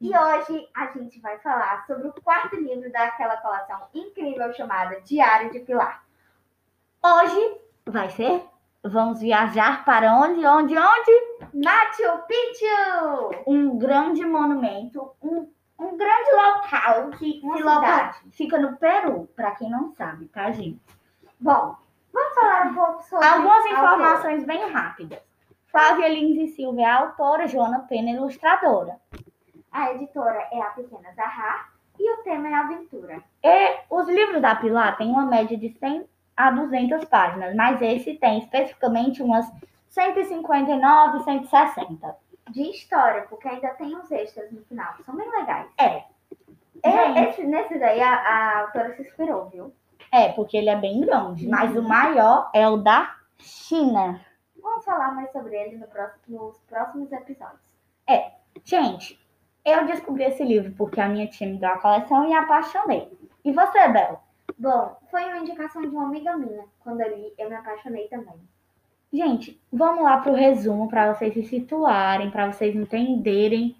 E 0.00 0.16
hoje 0.16 0.68
a 0.74 0.86
gente 0.86 1.20
vai 1.20 1.38
falar 1.40 1.84
sobre 1.86 2.08
o 2.08 2.12
quarto 2.22 2.56
livro 2.56 2.90
daquela 2.90 3.36
coleção 3.36 3.86
incrível 3.94 4.52
chamada 4.54 5.00
Diário 5.02 5.50
de 5.52 5.60
Pilar. 5.60 6.02
Hoje 7.02 7.60
vai 7.86 8.08
ser 8.10 8.50
Vamos 8.82 9.20
viajar 9.20 9.84
para 9.84 10.14
onde, 10.14 10.44
onde, 10.46 10.74
onde? 10.74 11.12
Machu 11.52 12.22
Picchu! 12.26 13.42
Um 13.46 13.76
grande 13.76 14.24
monumento, 14.24 15.12
um, 15.20 15.46
um 15.78 15.98
grande 15.98 16.30
local 16.32 17.10
que 17.10 17.40
Uma 17.44 17.56
cidade. 17.58 18.18
fica 18.32 18.58
no 18.58 18.78
Peru, 18.78 19.28
para 19.36 19.50
quem 19.50 19.68
não 19.68 19.92
sabe, 19.92 20.28
tá, 20.28 20.50
gente? 20.50 20.80
Bom, 21.38 21.76
vamos 22.10 22.34
falar 22.34 22.68
um 22.68 22.74
pouco 22.74 23.02
sobre 23.02 23.26
Algumas 23.26 23.66
informações 23.66 24.44
bem 24.44 24.70
rápidas. 24.70 25.20
Flávia 25.66 26.08
Lins 26.08 26.50
e 26.50 26.54
Silvia 26.54 26.86
é 26.86 26.90
autora, 26.90 27.46
Joana 27.46 27.80
Pena, 27.80 28.10
ilustradora. 28.10 28.98
A 29.70 29.92
editora 29.92 30.48
é 30.52 30.60
a 30.60 30.66
Pequena 30.70 31.12
Zahar 31.14 31.72
e 31.98 32.12
o 32.12 32.22
tema 32.22 32.48
é 32.48 32.54
aventura. 32.54 33.22
E 33.42 33.78
os 33.90 34.08
livros 34.08 34.40
da 34.42 34.54
Pilar 34.56 34.96
têm 34.96 35.10
uma 35.10 35.26
média 35.26 35.56
de 35.56 35.70
100 35.78 36.08
a 36.36 36.50
200 36.50 37.04
páginas, 37.04 37.54
mas 37.54 37.80
esse 37.82 38.14
tem 38.14 38.38
especificamente 38.38 39.22
umas 39.22 39.46
159, 39.88 41.22
160. 41.24 42.16
De 42.50 42.62
história, 42.62 43.22
porque 43.28 43.46
ainda 43.48 43.68
tem 43.74 43.94
uns 43.96 44.10
extras 44.10 44.50
no 44.50 44.62
final, 44.64 44.94
que 44.94 45.04
são 45.04 45.14
bem 45.14 45.30
legais. 45.30 45.68
É. 45.78 46.04
Gente. 46.82 47.18
esse, 47.28 47.44
nesse 47.44 47.78
daí 47.78 48.00
a, 48.00 48.10
a 48.14 48.60
autora 48.62 48.94
se 48.96 49.02
inspirou, 49.02 49.46
viu? 49.50 49.72
É, 50.10 50.32
porque 50.32 50.56
ele 50.56 50.70
é 50.70 50.76
bem 50.76 51.00
grande, 51.02 51.46
mas 51.46 51.76
o 51.76 51.82
maior 51.82 52.50
é 52.54 52.66
o 52.68 52.78
da 52.78 53.14
China. 53.38 54.20
Vamos 54.60 54.84
falar 54.84 55.12
mais 55.14 55.30
sobre 55.30 55.54
ele 55.54 55.76
no 55.76 55.86
próximo- 55.86 56.20
nos 56.46 56.58
próximos 56.62 57.12
episódios. 57.12 57.60
Gente, 58.64 59.18
eu 59.64 59.86
descobri 59.86 60.24
esse 60.24 60.42
livro 60.42 60.72
porque 60.76 61.00
a 61.00 61.08
minha 61.08 61.26
tia 61.26 61.46
me 61.46 61.58
deu 61.58 61.70
a 61.70 61.78
coleção 61.78 62.28
e 62.28 62.34
apaixonei. 62.34 63.08
E 63.44 63.52
você, 63.52 63.88
Bel? 63.88 64.22
Bom, 64.58 64.96
foi 65.10 65.24
uma 65.24 65.38
indicação 65.38 65.82
de 65.82 65.88
uma 65.88 66.06
amiga 66.06 66.36
minha. 66.36 66.64
Quando 66.80 67.00
eu 67.00 67.16
li, 67.16 67.32
eu 67.38 67.48
me 67.48 67.56
apaixonei 67.56 68.08
também. 68.08 68.34
Gente, 69.12 69.60
vamos 69.72 70.04
lá 70.04 70.18
pro 70.18 70.34
resumo 70.34 70.88
para 70.88 71.12
vocês 71.12 71.34
se 71.34 71.44
situarem, 71.44 72.30
para 72.30 72.52
vocês 72.52 72.76
entenderem 72.76 73.76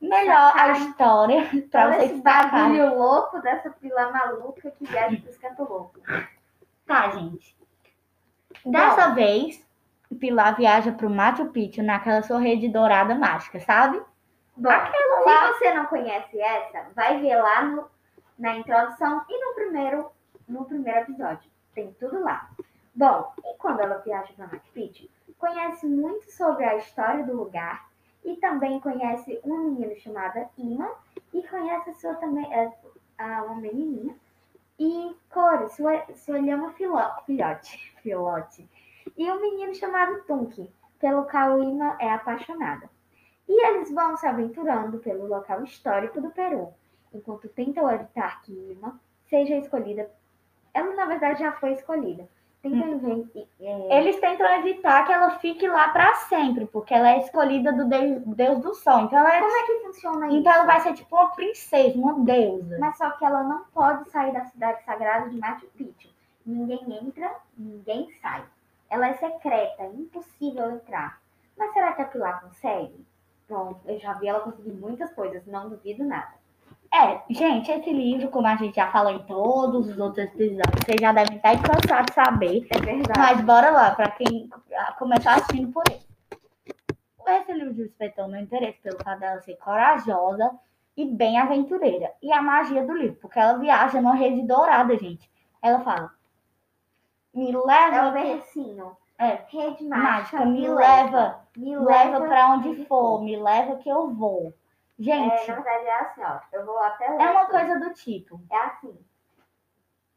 melhor 0.00 0.52
a 0.56 0.72
história, 0.72 1.50
para 1.70 1.92
vocês 1.92 2.12
esse 2.12 2.22
bagulho 2.22 2.96
louco 2.96 3.40
dessa 3.42 3.70
fila 3.72 4.10
maluca 4.10 4.70
que 4.70 4.86
viaja 4.86 5.16
pros 5.18 5.36
cantos 5.36 5.68
loucos. 5.68 6.02
Tá, 6.86 7.10
gente. 7.10 7.54
Dessa 8.64 9.10
vez, 9.10 9.62
Pilar 10.18 10.56
viaja 10.56 10.92
pro 10.92 11.10
Machu 11.10 11.46
Picchu 11.46 11.82
naquela 11.82 12.22
sua 12.22 12.40
rede 12.40 12.68
dourada 12.68 13.14
mágica, 13.14 13.60
sabe? 13.60 14.00
Bom, 14.60 14.68
Aquela 14.68 15.48
se 15.52 15.58
você 15.58 15.72
não 15.72 15.86
conhece 15.86 16.38
essa, 16.38 16.90
vai 16.94 17.18
ver 17.18 17.34
lá 17.36 17.62
no, 17.62 17.90
na 18.38 18.56
introdução 18.58 19.24
e 19.26 19.46
no 19.46 19.54
primeiro, 19.54 20.10
no 20.46 20.66
primeiro 20.66 21.00
episódio. 21.00 21.50
Tem 21.74 21.90
tudo 21.98 22.22
lá. 22.22 22.50
Bom, 22.94 23.32
e 23.42 23.56
quando 23.56 23.80
ela 23.80 24.02
viaja 24.04 24.30
para 24.36 24.60
Picchu, 24.74 25.08
conhece 25.38 25.86
muito 25.86 26.30
sobre 26.30 26.64
a 26.64 26.76
história 26.76 27.24
do 27.24 27.34
lugar 27.34 27.88
e 28.22 28.36
também 28.36 28.78
conhece 28.80 29.40
uma 29.44 29.56
menina 29.56 29.94
chamada 29.96 30.46
Ima 30.58 30.90
e 31.32 31.42
conhece 31.48 31.88
a 31.88 31.94
sua 31.94 32.14
também 32.16 32.52
é, 32.52 32.70
a, 33.16 33.42
uma 33.44 33.54
menininha 33.54 34.14
e 34.78 35.16
Core, 35.30 35.70
sua, 35.70 36.04
sua 36.16 36.38
lhama 36.38 36.70
filó- 36.72 37.22
filhote, 37.24 37.94
filhote. 38.02 38.68
E 39.16 39.30
um 39.30 39.40
menino 39.40 39.74
chamado 39.74 40.22
Tunki, 40.24 40.70
pelo 40.98 41.24
qual 41.24 41.62
Ima 41.62 41.96
é 41.98 42.12
apaixonada. 42.12 42.90
E 43.52 43.66
eles 43.66 43.90
vão 43.90 44.16
se 44.16 44.24
aventurando 44.28 44.98
pelo 45.00 45.26
local 45.26 45.64
histórico 45.64 46.20
do 46.20 46.30
Peru, 46.30 46.68
enquanto 47.12 47.48
tentam 47.48 47.90
evitar 47.90 48.40
que 48.42 48.52
Ima 48.52 49.00
seja 49.28 49.56
escolhida. 49.56 50.08
Ela, 50.72 50.94
na 50.94 51.04
verdade, 51.06 51.40
já 51.40 51.50
foi 51.50 51.72
escolhida. 51.72 52.28
Tentam 52.62 52.88
inven- 52.90 53.48
é, 53.60 53.98
Eles 53.98 54.20
tentam 54.20 54.46
evitar 54.60 55.04
que 55.04 55.12
ela 55.12 55.30
fique 55.38 55.66
lá 55.66 55.88
para 55.88 56.14
sempre, 56.14 56.64
porque 56.66 56.94
ela 56.94 57.10
é 57.10 57.18
escolhida 57.18 57.72
do 57.72 57.86
Deus, 57.88 58.22
Deus 58.36 58.60
do 58.60 58.72
Sol. 58.74 59.00
Então 59.00 59.18
ela, 59.18 59.34
é- 59.34 59.40
Como 59.40 59.56
é 59.56 59.62
que 59.66 59.80
funciona 59.80 60.26
isso? 60.28 60.36
então 60.36 60.52
ela 60.52 60.64
vai 60.66 60.80
ser 60.80 60.92
tipo 60.92 61.16
uma 61.16 61.30
princesa, 61.30 61.98
uma 61.98 62.20
deusa. 62.22 62.76
Mas 62.78 62.96
só 62.98 63.10
que 63.12 63.24
ela 63.24 63.42
não 63.42 63.64
pode 63.74 64.08
sair 64.10 64.32
da 64.32 64.44
cidade 64.44 64.84
sagrada 64.84 65.28
de 65.28 65.38
Machu 65.38 65.66
Picchu. 65.76 66.08
Ninguém 66.46 66.80
entra, 67.02 67.34
ninguém 67.58 68.08
sai. 68.22 68.44
Ela 68.88 69.08
é 69.08 69.14
secreta, 69.14 69.82
é 69.82 69.86
impossível 69.86 70.70
entrar. 70.70 71.18
Mas 71.58 71.72
será 71.72 71.92
que 71.94 72.02
a 72.02 72.06
Pilar 72.06 72.42
consegue? 72.42 73.04
Bom, 73.50 73.80
eu 73.84 73.98
já 73.98 74.12
vi 74.12 74.28
ela 74.28 74.38
conseguir 74.38 74.70
muitas 74.70 75.12
coisas, 75.12 75.44
não 75.44 75.68
duvido 75.68 76.04
nada. 76.04 76.38
É, 76.94 77.20
gente, 77.28 77.68
esse 77.68 77.92
livro, 77.92 78.28
como 78.28 78.46
a 78.46 78.54
gente 78.54 78.76
já 78.76 78.92
falou 78.92 79.12
em 79.12 79.26
todos 79.26 79.88
os 79.88 79.98
outros 79.98 80.24
episódios, 80.24 80.84
vocês 80.84 81.00
já 81.00 81.12
devem 81.12 81.36
estar 81.36 81.56
cansados 81.60 82.06
de 82.06 82.14
saber. 82.14 82.68
É 82.70 82.78
verdade. 82.78 83.18
Mas 83.18 83.40
bora 83.40 83.70
lá, 83.70 83.90
para 83.92 84.08
quem 84.12 84.48
começar 84.98 85.34
assistindo 85.34 85.72
por 85.72 85.82
ele. 85.90 86.00
Esse 87.26 87.52
livro 87.52 87.74
despertou 87.74 88.28
meu 88.28 88.40
interesse 88.40 88.78
pelo 88.80 89.02
fato 89.02 89.18
dela 89.18 89.40
ser 89.40 89.56
corajosa 89.56 90.52
e 90.96 91.04
bem 91.04 91.38
aventureira. 91.38 92.12
E 92.22 92.32
a 92.32 92.40
magia 92.40 92.84
do 92.84 92.92
livro, 92.92 93.16
porque 93.20 93.38
ela 93.38 93.58
viaja 93.58 94.00
numa 94.00 94.14
rede 94.14 94.42
dourada, 94.42 94.96
gente. 94.96 95.28
Ela 95.60 95.80
fala: 95.80 96.12
Me 97.34 97.52
É 97.52 97.56
o 97.56 97.66
leva, 97.66 98.10
bercinho. 98.10 98.96
É. 99.20 99.44
Rede 99.48 99.84
mágica, 99.84 100.38
mágica, 100.38 100.44
me 100.46 100.66
leva, 100.68 101.40
Me 101.56 101.76
leva 101.76 102.20
para 102.26 102.48
onde 102.52 102.84
for, 102.86 103.22
me 103.22 103.36
leva 103.36 103.76
que 103.76 103.88
eu 103.88 104.08
vou. 104.08 104.54
É, 104.98 105.02
Gente, 105.02 105.48
na 105.48 105.54
verdade 105.56 105.86
é 105.86 106.00
assim, 106.00 106.22
ó. 106.24 106.38
Eu 106.52 106.64
vou 106.66 106.78
até 106.78 107.06
é 107.06 107.10
uma 107.30 107.42
aqui. 107.42 107.50
coisa 107.50 107.80
do 107.80 107.92
tipo. 107.94 108.40
É 108.50 108.56
assim. 108.56 108.98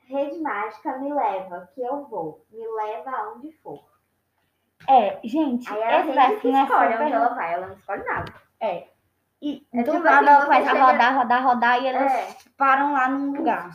Rede 0.05 0.39
mágica 0.39 0.97
me 0.97 1.13
leva, 1.13 1.69
que 1.73 1.81
eu 1.81 2.05
vou. 2.05 2.45
Me 2.51 2.65
leva 2.67 3.11
aonde 3.11 3.51
for. 3.61 3.83
É, 4.87 5.19
gente, 5.23 5.71
Aí 5.71 5.81
a 5.83 5.99
esse 6.01 6.11
versinho 6.11 6.57
é 6.57 6.63
escolhe 6.63 6.91
super 6.91 7.03
onde 7.05 7.13
ela 7.13 7.29
vai, 7.35 7.53
ela 7.53 7.67
não 7.67 7.75
escolhe 7.75 8.03
nada. 8.03 8.33
É. 8.59 8.87
E 9.41 9.65
É 9.73 9.83
do 9.83 9.91
tipo 9.91 10.03
nada 10.03 10.19
assim, 10.19 10.27
ela 10.29 10.45
começa 10.45 10.71
a 10.71 10.85
rodar, 10.91 11.15
rodar, 11.17 11.43
rodar 11.43 11.81
e 11.81 11.87
elas 11.87 12.11
É. 12.11 12.35
param 12.57 12.93
lá 12.93 13.07
num 13.09 13.33
lugar. 13.37 13.69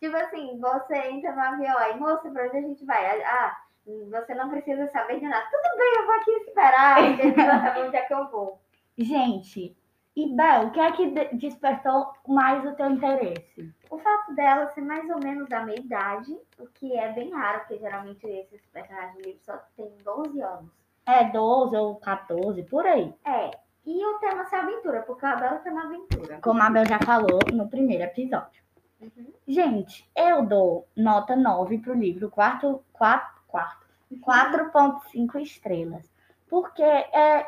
Tipo 0.00 0.16
assim, 0.16 0.58
você 0.60 0.96
entra 1.10 1.32
no 1.32 1.40
avião 1.40 1.78
aí, 1.78 1.96
moça, 1.98 2.30
pra 2.30 2.46
onde 2.46 2.56
a 2.56 2.60
gente 2.60 2.84
vai? 2.84 3.22
Ah, 3.22 3.56
você 3.86 4.34
não 4.34 4.48
precisa 4.50 4.88
saber 4.90 5.18
de 5.20 5.26
nada. 5.26 5.44
Tudo 5.50 5.78
bem, 5.78 5.92
eu 5.96 6.06
vou 6.06 6.14
aqui 6.16 6.30
esperar, 6.30 6.98
onde 7.86 7.96
é 7.96 8.02
que 8.02 8.14
eu 8.14 8.30
vou. 8.30 8.60
Gente, 8.96 9.76
e 10.14 10.34
Bel, 10.36 10.66
o 10.66 10.70
que 10.70 10.80
é 10.80 10.92
que 10.92 11.10
de- 11.10 11.34
despertou 11.36 12.12
mais 12.28 12.64
o 12.66 12.74
teu 12.74 12.90
interesse? 12.90 13.72
O 13.90 13.98
fato 13.98 14.34
dela 14.34 14.68
ser 14.68 14.82
mais 14.82 15.08
ou 15.08 15.18
menos 15.22 15.48
da 15.48 15.64
minha 15.64 15.78
idade, 15.78 16.36
o 16.58 16.66
que 16.66 16.96
é 16.96 17.12
bem 17.12 17.30
raro, 17.30 17.60
porque 17.60 17.78
geralmente 17.78 18.26
esses 18.26 18.60
personagens 18.66 19.16
de 19.16 19.22
livro 19.22 19.40
só 19.42 19.56
têm 19.76 19.90
12 20.04 20.40
anos. 20.40 20.70
É 21.06 21.24
12 21.24 21.76
ou 21.76 21.96
14, 21.96 22.62
por 22.64 22.86
aí. 22.86 23.12
É, 23.24 23.50
e 23.84 24.04
o 24.04 24.18
tema 24.18 24.44
ser 24.44 24.56
aventura, 24.56 25.02
porque 25.02 25.24
eu 25.24 25.30
adoro 25.30 25.56
o 25.56 25.60
tema 25.60 25.84
aventura. 25.84 26.38
Como 26.42 26.62
a 26.62 26.70
Bel 26.70 26.86
já 26.86 26.98
falou 27.00 27.40
no 27.52 27.68
primeiro 27.68 28.04
episódio. 28.04 28.62
Uhum. 29.00 29.32
Gente, 29.48 30.08
eu 30.16 30.46
dou 30.46 30.86
nota 30.96 31.34
9 31.34 31.78
pro 31.78 31.94
livro, 31.94 32.30
quarto, 32.30 32.84
quatro, 32.92 33.41
quarto, 33.52 33.86
4.5 34.26 35.40
estrelas. 35.40 36.02
Porque 36.48 36.82
é, 36.82 37.46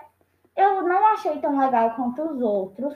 eu 0.57 0.83
não 0.83 1.07
achei 1.09 1.39
tão 1.41 1.59
legal 1.59 1.95
quanto 1.97 2.23
os 2.23 2.41
outros 2.41 2.95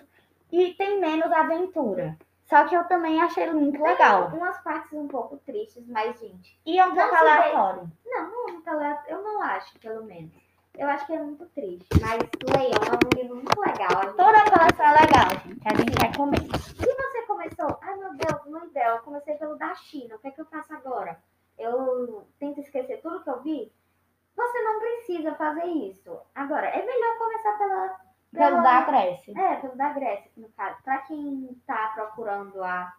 e 0.52 0.74
tem 0.74 1.00
menos 1.00 1.30
aventura. 1.32 2.16
Só 2.48 2.64
que 2.64 2.74
eu 2.74 2.84
também 2.84 3.20
achei 3.20 3.42
ele 3.42 3.52
muito 3.52 3.82
legal. 3.82 4.30
Tem 4.30 4.38
umas 4.40 4.58
partes 4.62 4.92
um 4.94 5.06
pouco 5.06 5.36
tristes, 5.38 5.86
mas, 5.86 6.18
gente, 6.18 6.58
E 6.64 6.78
é 6.78 6.86
um 6.86 6.94
pouco 6.94 7.14
aleatório. 7.14 7.90
não, 8.06 8.30
não 8.30 8.48
é 8.48 8.52
muito 8.52 8.68
aleatório. 8.70 9.10
Eu 9.10 9.22
não 9.22 9.42
acho, 9.42 9.78
pelo 9.80 10.04
menos. 10.04 10.32
Eu 10.78 10.88
acho 10.88 11.04
que 11.06 11.12
é 11.12 11.22
muito 11.22 11.44
triste. 11.46 11.86
Mas 12.00 12.18
Leão 12.54 12.70
é 12.70 12.96
um 13.06 13.20
livro 13.20 13.34
muito 13.36 13.60
legal. 13.60 14.02
Gente- 14.04 14.16
Toda 14.16 14.44
coleção 14.50 14.86
é 14.86 14.92
legal, 14.92 15.30
gente. 15.44 15.60
A 15.66 15.74
gente 15.74 16.06
recomenda. 16.06 16.58
Se 16.58 16.94
você 16.94 17.22
começou, 17.26 17.78
ai 17.82 17.96
meu 17.96 18.14
Deus, 18.14 18.46
não 18.46 18.64
ideal, 18.64 18.96
eu 18.96 19.02
comecei 19.02 19.34
pelo 19.34 19.56
da 19.56 19.74
China, 19.74 20.14
o 20.14 20.18
que 20.20 20.28
é 20.28 20.30
que 20.30 20.40
eu 20.40 20.46
faço 20.46 20.72
agora? 20.72 21.18
Eu 21.58 22.26
tento 22.38 22.60
esquecer 22.60 23.00
tudo 23.02 23.22
que 23.22 23.30
eu 23.30 23.42
vi? 23.42 23.72
Você 24.36 24.62
não 24.62 24.78
precisa 24.78 25.34
fazer 25.34 25.64
isso. 25.64 26.16
Agora, 26.34 26.66
é 26.66 26.84
melhor 26.84 27.18
começar 27.18 27.58
pela. 27.58 28.00
Pelo 28.32 28.62
da 28.62 28.82
Grécia. 28.82 29.34
É, 29.36 29.56
pelo 29.56 29.76
da 29.76 29.92
Grécia, 29.92 30.30
no 30.36 30.48
caso. 30.50 30.82
Para 30.82 30.98
quem 30.98 31.60
tá 31.66 31.92
procurando 31.94 32.62
a, 32.62 32.94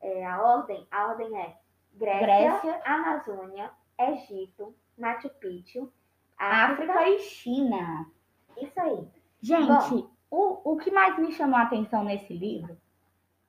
é, 0.00 0.26
a 0.26 0.42
ordem, 0.42 0.86
a 0.90 1.08
ordem 1.08 1.38
é 1.38 1.56
Grécia, 1.94 2.26
Grécia. 2.26 2.82
Amazônia, 2.84 3.70
Egito, 3.98 4.74
Machu 4.98 5.28
Picchu, 5.38 5.92
África. 6.36 6.92
África 6.92 7.08
e 7.10 7.18
China. 7.20 8.10
Isso 8.56 8.80
aí. 8.80 9.08
Gente, 9.40 10.08
o, 10.30 10.72
o 10.72 10.76
que 10.78 10.90
mais 10.90 11.18
me 11.18 11.32
chamou 11.32 11.58
a 11.58 11.62
atenção 11.62 12.04
nesse 12.04 12.32
livro 12.32 12.76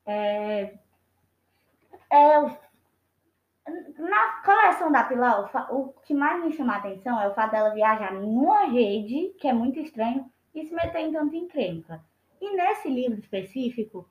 é, 0.06 0.74
é 2.10 2.38
na 3.98 4.42
coleção 4.44 4.92
da 4.92 5.04
Pilar, 5.04 5.50
o, 5.72 5.88
que 6.04 6.12
mais 6.14 6.44
me 6.44 6.52
chama 6.52 6.74
a 6.74 6.78
atenção 6.78 7.20
é 7.20 7.28
o 7.28 7.34
fato 7.34 7.52
dela 7.52 7.70
viajar 7.70 8.12
numa 8.12 8.64
rede, 8.66 9.34
que 9.38 9.48
é 9.48 9.52
muito 9.52 9.78
estranho, 9.78 10.30
e 10.54 10.64
se 10.66 10.74
meter 10.74 11.00
em 11.00 11.12
tanta 11.12 11.34
encrenca. 11.34 12.00
E 12.40 12.54
nesse 12.54 12.88
livro 12.88 13.18
específico, 13.18 14.06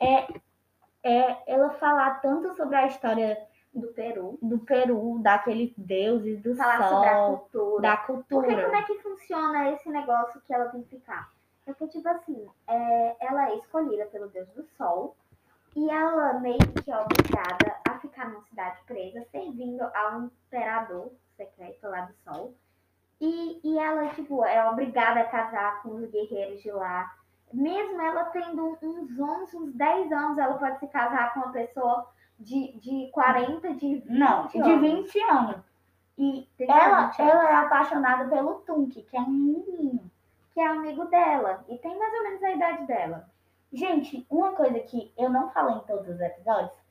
é, 0.00 0.26
é 1.02 1.52
ela 1.52 1.70
falar 1.70 2.20
tanto 2.20 2.54
sobre 2.54 2.76
a 2.76 2.86
história 2.86 3.38
Do 3.74 3.88
Peru. 3.88 4.38
do 4.40 4.58
Peru, 4.60 5.18
daqueles 5.20 5.72
deuses, 5.76 6.40
do 6.42 6.54
Falar 6.54 6.88
sobre 6.88 7.08
a 7.08 7.14
sol, 7.14 7.38
cultura. 7.38 7.82
da 7.82 7.96
Porque 7.96 8.34
cultura. 8.34 8.64
como 8.64 8.76
é 8.76 8.82
que 8.82 8.98
funciona 9.00 9.70
esse 9.70 9.88
negócio 9.88 10.40
que 10.46 10.54
ela 10.54 10.66
tem 10.66 10.82
que 10.82 10.90
ficar? 10.96 11.30
Porque, 11.64 11.86
tipo 11.88 12.08
assim, 12.08 12.46
é, 12.68 13.16
ela 13.20 13.50
é 13.50 13.56
escolhida 13.56 14.06
pelo 14.06 14.28
Deus 14.28 14.48
do 14.50 14.64
Sol 14.76 15.16
e 15.74 15.88
ela 15.90 16.34
meio 16.34 16.58
que 16.58 16.90
é 16.90 16.98
obrigada 16.98 17.76
a 17.88 17.91
ficar 18.02 18.28
numa 18.28 18.42
cidade 18.42 18.78
presa, 18.86 19.24
servindo 19.30 19.82
ao 19.82 20.22
imperador 20.24 21.10
secreto 21.36 21.88
lá 21.88 22.02
do 22.02 22.14
Sol. 22.24 22.54
E, 23.20 23.60
e 23.64 23.78
ela, 23.78 24.08
tipo, 24.10 24.44
é 24.44 24.68
obrigada 24.68 25.20
a 25.20 25.28
casar 25.28 25.82
com 25.82 25.90
os 25.90 26.10
guerreiros 26.10 26.60
de 26.60 26.70
lá. 26.70 27.10
Mesmo 27.52 28.00
ela 28.00 28.24
tendo 28.26 28.78
uns 28.82 29.18
11, 29.18 29.56
uns 29.56 29.72
10 29.74 30.12
anos, 30.12 30.38
ela 30.38 30.58
pode 30.58 30.78
se 30.80 30.88
casar 30.88 31.32
com 31.32 31.40
uma 31.40 31.52
pessoa 31.52 32.10
de, 32.38 32.72
de 32.78 33.10
40, 33.12 33.74
de 33.74 33.94
20 34.00 34.08
Não, 34.10 34.46
de 34.48 34.58
anos. 34.60 34.80
20 34.80 35.20
anos. 35.30 35.56
E 36.18 36.48
ela, 36.60 37.06
20 37.06 37.22
anos. 37.22 37.32
ela 37.32 37.50
é 37.50 37.54
apaixonada 37.54 38.28
pelo 38.28 38.54
Tunk, 38.60 39.02
que 39.02 39.16
é 39.16 39.20
um 39.20 39.30
menino. 39.30 40.10
que 40.52 40.60
é 40.60 40.66
amigo 40.66 41.04
dela 41.06 41.64
e 41.68 41.78
tem 41.78 41.96
mais 41.98 42.12
ou 42.12 42.22
menos 42.24 42.42
a 42.42 42.50
idade 42.50 42.86
dela. 42.86 43.30
Gente, 43.72 44.26
uma 44.28 44.52
coisa 44.52 44.78
que 44.80 45.12
eu 45.16 45.30
não 45.30 45.48
falei 45.50 45.76
em 45.76 45.80
todos 45.80 46.08
os 46.08 46.20
episódios, 46.20 46.81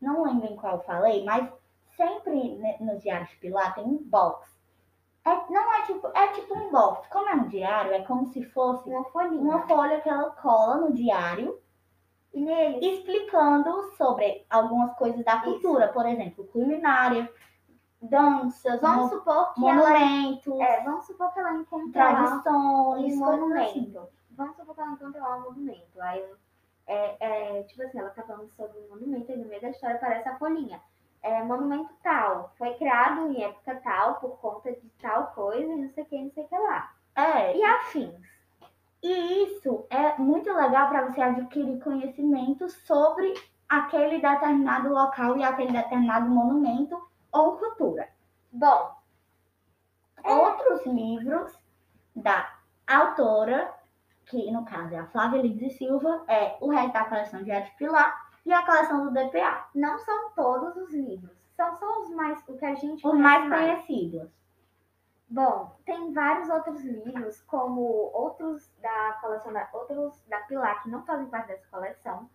não 0.00 0.24
lembro 0.24 0.46
em 0.46 0.56
qual 0.56 0.74
eu 0.74 0.80
falei, 0.82 1.24
mas 1.24 1.48
sempre 1.96 2.56
ne- 2.56 2.76
no 2.80 2.98
Diário 2.98 3.26
de 3.26 3.36
Pilar 3.36 3.74
tem 3.74 3.84
um 3.84 3.98
box. 4.02 4.54
É, 5.24 5.30
não 5.50 5.74
é 5.74 5.82
tipo, 5.82 6.06
é 6.14 6.28
tipo 6.28 6.54
um 6.56 6.70
box. 6.70 7.08
Como 7.08 7.28
é 7.28 7.34
um 7.34 7.48
diário, 7.48 7.92
é 7.92 8.02
como 8.02 8.26
se 8.32 8.44
fosse 8.44 8.88
Uma 8.88 9.04
folhinha. 9.06 9.40
uma 9.40 9.66
folha 9.66 10.00
que 10.00 10.08
ela 10.08 10.30
cola 10.30 10.76
no 10.76 10.92
diário 10.92 11.58
E 12.32 12.40
nele, 12.44 12.86
explicando 12.86 13.90
sobre 13.96 14.44
algumas 14.50 14.94
coisas 14.98 15.24
da 15.24 15.40
cultura, 15.40 15.88
por 15.88 16.04
exemplo, 16.06 16.44
culinária, 16.48 17.32
danças, 18.00 18.80
vamos 18.80 19.04
mo- 19.04 19.08
supor 19.18 19.54
que 19.54 19.66
ela, 19.66 19.90
monumentos, 19.90 20.60
é, 20.60 20.82
vamos 20.84 21.06
supor 21.06 21.32
que 21.32 21.40
ela 21.40 21.54
encontra 21.54 22.04
lá 22.12 22.14
tradições, 22.14 23.02
um 23.02 23.06
assim. 23.06 23.16
monumento. 23.16 24.08
Vamos 24.32 24.56
supor 24.56 24.74
que 24.74 24.80
ela 24.82 24.92
encontra 24.92 25.22
lá 25.22 25.36
um 25.36 25.40
monumento. 25.44 26.00
Aí, 26.02 26.24
é, 26.86 27.16
é, 27.58 27.62
tipo 27.64 27.82
assim, 27.82 27.98
ela 27.98 28.10
tá 28.10 28.22
falando 28.22 28.50
sobre 28.56 28.78
um 28.78 28.88
monumento 28.90 29.32
e 29.32 29.36
no 29.36 29.48
meio 29.48 29.60
da 29.60 29.70
história 29.70 29.96
aparece 29.96 30.28
a 30.28 30.38
folhinha. 30.38 30.80
É, 31.22 31.42
monumento 31.42 31.92
tal, 32.02 32.52
foi 32.56 32.74
criado 32.74 33.32
em 33.32 33.42
época 33.42 33.80
tal, 33.82 34.16
por 34.16 34.38
conta 34.38 34.70
de 34.70 34.88
tal 35.00 35.28
coisa, 35.28 35.72
e 35.72 35.76
não 35.76 35.90
sei 35.90 36.04
o 36.04 36.06
que, 36.06 36.22
não 36.22 36.30
sei 36.30 36.44
o 36.44 36.48
que 36.48 36.58
lá. 36.58 36.94
É, 37.16 37.56
E 37.56 37.62
afins. 37.64 38.14
E 39.02 39.44
isso 39.44 39.86
é 39.90 40.16
muito 40.18 40.52
legal 40.52 40.88
para 40.88 41.06
você 41.06 41.20
adquirir 41.20 41.80
conhecimento 41.80 42.68
sobre 42.68 43.34
aquele 43.68 44.20
determinado 44.20 44.88
local 44.88 45.36
e 45.36 45.44
aquele 45.44 45.72
determinado 45.72 46.28
monumento 46.28 47.00
ou 47.32 47.56
cultura. 47.56 48.08
Bom, 48.52 48.96
Outros 50.26 50.84
livros 50.86 51.56
da 52.14 52.52
autora, 52.84 53.72
que 54.26 54.50
no 54.50 54.64
caso 54.64 54.94
é 54.94 54.98
a 54.98 55.06
Flávia 55.06 55.40
Lides 55.42 55.76
Silva, 55.78 56.24
é 56.28 56.56
o 56.60 56.68
resto 56.70 56.92
da 56.92 57.04
coleção 57.04 57.42
de 57.42 57.50
Arte 57.52 57.74
Pilar 57.76 58.26
e 58.44 58.52
a 58.52 58.64
coleção 58.64 59.04
do 59.04 59.12
DPA, 59.12 59.66
não 59.74 59.98
são 59.98 60.30
todos 60.32 60.76
os 60.76 60.92
livros. 60.92 61.36
São 61.56 61.76
só 61.78 62.00
os 62.02 62.10
mais, 62.10 62.42
o 62.48 62.56
que 62.56 62.64
a 62.64 62.74
gente 62.74 62.96
os 62.96 63.02
conhece 63.02 63.46
mais 63.48 63.48
conhecidos. 63.48 64.30
Bom, 65.28 65.76
tem 65.84 66.12
vários 66.12 66.48
outros 66.48 66.84
livros, 66.84 67.42
como 67.42 67.80
outros 68.12 68.70
da 68.80 69.18
coleção 69.20 69.52
da, 69.52 69.68
outros 69.72 70.22
da 70.28 70.38
Pilar 70.40 70.82
que 70.82 70.90
não 70.90 71.04
fazem 71.04 71.26
parte 71.26 71.48
dessa 71.48 71.66
coleção. 71.68 72.28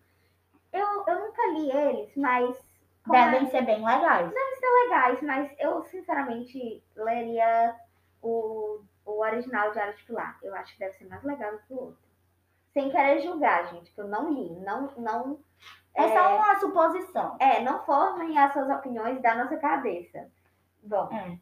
Eu, 0.72 1.04
eu 1.06 1.20
nunca 1.26 1.46
li 1.48 1.70
eles, 1.70 2.14
mas 2.16 2.56
como 3.04 3.16
é- 3.16 3.30
Devem 3.30 3.50
ser 3.50 3.62
bem 3.62 3.84
legais. 3.84 4.32
são 4.60 4.82
legais, 4.84 5.22
mas 5.22 5.54
eu 5.58 5.82
sinceramente 5.84 6.82
leria 6.94 7.74
o, 8.22 8.80
o 9.04 9.20
original 9.20 9.72
de 9.72 9.92
de 9.92 10.02
Pilar. 10.04 10.38
Eu 10.42 10.54
acho 10.54 10.72
que 10.72 10.78
deve 10.78 10.94
ser 10.94 11.06
mais 11.06 11.22
legal 11.22 11.52
do 11.52 11.58
que 11.58 11.72
o 11.72 11.80
outro. 11.80 12.02
Sem 12.72 12.90
querer 12.90 13.20
julgar, 13.20 13.66
gente, 13.66 13.92
que 13.92 14.00
eu 14.00 14.08
não 14.08 14.32
li, 14.32 14.50
não, 14.60 14.90
não 14.96 15.38
É 15.94 16.08
só 16.08 16.36
uma 16.36 16.58
suposição. 16.58 17.36
é, 17.38 17.60
não 17.62 17.84
formem 17.84 18.38
as 18.38 18.52
suas 18.52 18.70
opiniões 18.70 19.20
da 19.20 19.34
nossa 19.34 19.56
cabeça. 19.56 20.30
Bom, 20.82 21.08
É. 21.12 21.38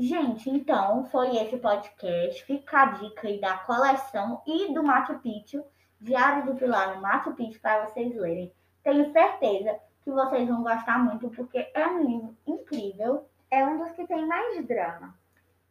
Gente, 0.00 0.48
então 0.48 1.06
foi 1.06 1.36
esse 1.36 1.56
podcast. 1.56 2.44
Fica 2.44 2.82
a 2.82 2.86
dica 2.92 3.26
aí 3.26 3.40
da 3.40 3.58
coleção 3.58 4.40
e 4.46 4.72
do 4.72 4.80
Machu 4.84 5.18
Picchu, 5.18 5.64
Diário 6.00 6.46
do 6.46 6.54
Pilar 6.54 6.94
no 6.94 7.02
Machu 7.02 7.32
Picchu, 7.34 7.60
para 7.60 7.84
vocês 7.84 8.14
lerem. 8.14 8.52
Tenho 8.84 9.10
certeza 9.12 9.76
que 10.04 10.10
vocês 10.12 10.48
vão 10.48 10.62
gostar 10.62 11.00
muito, 11.00 11.28
porque 11.30 11.68
é 11.74 11.84
um 11.88 12.04
livro 12.04 12.36
incrível. 12.46 13.28
é 13.50 13.64
um 13.64 13.78
dos 13.78 13.90
que 13.92 14.06
tem 14.06 14.24
mais 14.24 14.64
drama. 14.66 15.18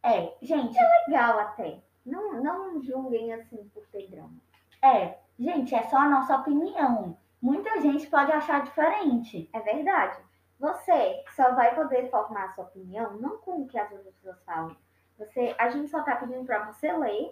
É, 0.02 0.34
gente, 0.40 0.78
legal 1.08 1.38
até. 1.40 1.78
Não, 2.04 2.42
não 2.42 2.80
julguem 2.82 3.32
assim 3.32 3.68
por 3.74 3.86
ter 3.88 4.08
drama. 4.08 4.38
é, 4.82 5.18
gente, 5.38 5.74
é 5.74 5.82
só 5.84 5.98
a 5.98 6.08
nossa 6.08 6.36
opinião. 6.36 7.16
Muita 7.40 7.80
gente 7.80 8.06
pode 8.08 8.32
achar 8.32 8.62
diferente. 8.62 9.48
É 9.52 9.60
verdade. 9.60 10.18
Você 10.58 11.22
só 11.36 11.54
vai 11.54 11.74
poder 11.74 12.10
formar 12.10 12.44
a 12.46 12.52
sua 12.52 12.64
opinião 12.64 13.12
não 13.18 13.38
com 13.38 13.62
o 13.62 13.66
que 13.66 13.78
as 13.78 13.90
outras 13.92 14.12
pessoas 14.14 14.42
falam. 14.44 14.76
Você, 15.18 15.54
a 15.58 15.68
gente 15.70 15.88
só 15.88 16.02
tá 16.02 16.16
pedindo 16.16 16.44
para 16.44 16.64
você 16.64 16.92
ler 16.92 17.30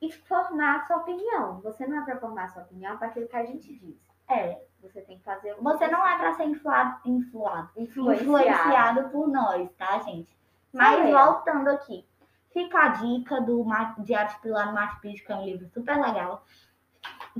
e 0.00 0.10
formar 0.12 0.76
a 0.76 0.86
sua 0.86 0.96
opinião. 0.98 1.60
Você 1.60 1.86
não 1.86 2.00
é 2.00 2.04
para 2.04 2.18
formar 2.18 2.44
a 2.44 2.48
sua 2.48 2.62
opinião 2.62 2.94
a 2.94 2.96
partir 2.96 3.20
do 3.20 3.28
que 3.28 3.36
a 3.36 3.44
gente 3.44 3.74
diz. 3.76 3.96
É, 4.28 4.60
Você 4.82 5.00
tem 5.02 5.18
que 5.18 5.24
fazer 5.24 5.52
o 5.52 5.56
que 5.56 5.62
você 5.62 5.88
não 5.88 6.06
é 6.06 6.18
para 6.18 6.34
ser 6.34 6.44
inflado, 6.44 7.00
influado, 7.04 7.70
influenciado. 7.76 8.22
influenciado 8.22 9.08
por 9.10 9.28
nós, 9.28 9.70
tá, 9.76 9.98
gente? 10.00 10.37
Mas 10.72 10.98
Valeu. 10.98 11.18
voltando 11.18 11.68
aqui, 11.68 12.04
fica 12.52 12.78
a 12.78 12.88
dica 12.88 13.40
do 13.40 13.64
Diário 13.98 14.34
de 14.34 14.40
Pilar 14.40 14.72
Machu 14.72 15.00
Picchu, 15.00 15.24
que 15.24 15.32
é 15.32 15.36
um 15.36 15.44
livro 15.44 15.68
super 15.68 15.96
legal. 15.96 16.44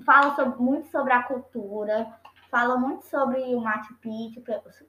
Fala 0.05 0.35
sobre- 0.35 0.61
muito 0.61 0.89
sobre 0.89 1.13
a 1.13 1.23
cultura, 1.23 2.13
fala 2.51 2.77
muito 2.77 3.05
sobre 3.07 3.55
o 3.55 3.61
Machu 3.61 3.95
Picchu, 3.97 4.43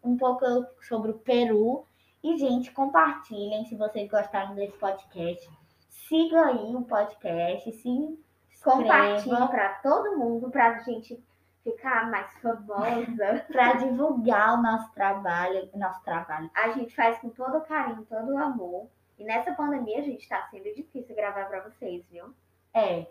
um 0.04 0.18
pouco 0.18 0.46
sobre 0.82 1.12
o 1.12 1.20
Peru. 1.20 1.86
E, 2.24 2.38
gente, 2.38 2.72
compartilhem 2.72 3.66
se 3.66 3.76
vocês 3.76 4.10
gostaram 4.10 4.54
desse 4.56 4.78
podcast. 4.78 5.50
Siga 5.90 6.48
aí 6.48 6.76
o 6.76 6.82
podcast, 6.82 7.72
se 7.72 8.20
Compartilhe 8.64 9.16
inscreva 9.16 9.48
para 9.48 9.70
todo 9.76 10.18
mundo, 10.18 10.50
pra 10.50 10.80
gente 10.80 11.24
ficar 11.64 12.10
mais 12.10 12.32
famosa. 12.40 13.46
para 13.52 13.74
divulgar 13.74 14.58
o 14.58 14.62
nosso 14.62 14.92
trabalho, 14.94 15.70
nosso 15.76 16.04
trabalho. 16.04 16.50
a 16.54 16.70
gente 16.70 16.96
faz 16.96 17.18
com 17.20 17.30
todo 17.30 17.62
carinho, 17.62 18.06
todo 18.06 18.38
amor. 18.38 18.88
E 19.18 19.24
nessa 19.24 19.54
pandemia, 19.54 20.02
gente, 20.02 20.28
tá 20.28 20.48
sendo 20.50 20.74
difícil 20.74 21.16
gravar 21.16 21.46
para 21.46 21.62
vocês, 21.70 22.06
viu? 22.10 22.34
É. 22.74 23.06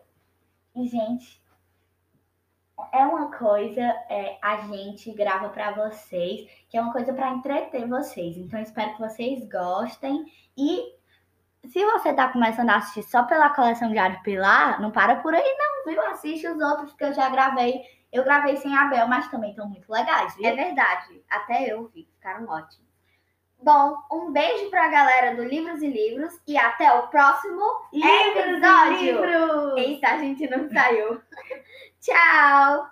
E, 0.74 0.86
gente, 0.86 1.42
é 2.92 3.04
uma 3.04 3.36
coisa, 3.36 3.82
é, 4.08 4.38
a 4.40 4.56
gente 4.68 5.12
grava 5.12 5.50
pra 5.50 5.72
vocês, 5.72 6.48
que 6.68 6.78
é 6.78 6.80
uma 6.80 6.92
coisa 6.92 7.12
pra 7.12 7.30
entreter 7.30 7.86
vocês. 7.86 8.38
Então, 8.38 8.60
espero 8.60 8.94
que 8.94 9.00
vocês 9.00 9.46
gostem. 9.48 10.24
E 10.56 10.97
se 11.68 11.84
você 11.84 12.12
tá 12.12 12.28
começando 12.28 12.70
a 12.70 12.76
assistir 12.76 13.02
só 13.02 13.22
pela 13.24 13.50
coleção 13.50 13.90
de 13.90 13.98
Arte 13.98 14.22
Pilar, 14.22 14.80
não 14.80 14.90
para 14.90 15.16
por 15.16 15.34
aí, 15.34 15.56
não, 15.58 15.92
viu? 15.92 16.02
Assiste 16.06 16.46
os 16.46 16.60
outros 16.60 16.92
que 16.94 17.04
eu 17.04 17.12
já 17.12 17.28
gravei. 17.28 17.82
Eu 18.12 18.24
gravei 18.24 18.56
sem 18.56 18.76
a 18.76 18.86
Bel, 18.86 19.06
mas 19.06 19.28
também 19.28 19.50
estão 19.50 19.68
muito 19.68 19.90
legais, 19.92 20.34
viu? 20.36 20.46
É 20.46 20.54
verdade. 20.54 21.22
Até 21.28 21.72
eu 21.72 21.88
vi. 21.88 22.08
Ficaram 22.14 22.48
ótimos. 22.48 22.88
Bom, 23.60 23.96
um 24.12 24.30
beijo 24.30 24.70
pra 24.70 24.88
galera 24.88 25.34
do 25.34 25.44
Livros 25.44 25.82
e 25.82 25.88
Livros 25.88 26.32
e 26.46 26.56
até 26.56 26.92
o 26.92 27.08
próximo 27.08 27.60
Livros 27.92 28.36
e 28.36 28.38
episódio. 28.38 29.00
livros! 29.00 29.76
Eita, 29.76 30.08
a 30.08 30.18
gente 30.18 30.48
não 30.48 30.70
saiu. 30.70 31.20
Tchau! 32.00 32.86